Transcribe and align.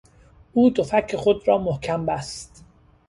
او 0.53 0.69
دو 0.69 0.83
فک 0.83 1.15
خود 1.15 1.47
را 1.47 1.57
محکم 1.57 2.05
بست. 2.05 2.65